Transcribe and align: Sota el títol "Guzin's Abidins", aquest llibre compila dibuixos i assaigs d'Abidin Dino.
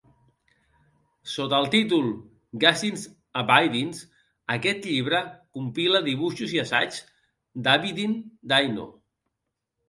Sota 1.33 1.57
el 1.63 1.67
títol 1.73 2.07
"Guzin's 2.63 3.03
Abidins", 3.41 3.99
aquest 4.55 4.87
llibre 4.93 5.21
compila 5.59 6.03
dibuixos 6.09 6.57
i 6.57 6.63
assaigs 6.65 6.99
d'Abidin 7.69 8.19
Dino. 8.55 8.89